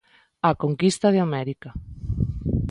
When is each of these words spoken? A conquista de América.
A 0.49 0.51
conquista 0.63 1.07
de 1.13 1.19
América. 1.27 1.69